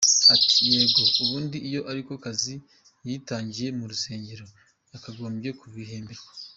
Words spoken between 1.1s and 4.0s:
ubundi, iyo ariko kazi yitangiye mu